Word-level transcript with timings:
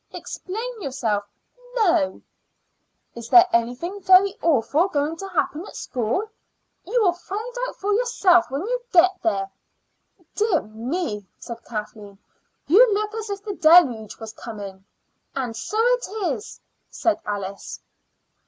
"Explain 0.09 0.81
yourself." 0.81 1.25
"No." 1.75 2.23
"Is 3.13 3.29
there 3.29 3.45
anything 3.53 4.01
very 4.01 4.33
awful 4.41 4.87
going 4.87 5.15
to 5.17 5.27
happen 5.27 5.63
at 5.67 5.75
school?" 5.75 6.23
"You 6.83 7.03
will 7.03 7.13
find 7.13 7.53
out 7.69 7.75
for 7.75 7.93
yourself 7.93 8.49
when 8.49 8.61
you 8.61 8.81
get 8.91 9.11
there." 9.21 9.51
"Dear 10.33 10.63
me!" 10.63 11.27
said 11.37 11.63
Kathleen; 11.65 12.17
"you 12.65 12.91
look 12.95 13.13
as 13.13 13.29
if 13.29 13.43
the 13.43 13.53
deluge 13.53 14.17
was 14.17 14.33
coming." 14.33 14.85
"And 15.35 15.55
so 15.55 15.77
it 15.79 16.09
is," 16.33 16.59
said 16.89 17.19
Alice. 17.23 17.79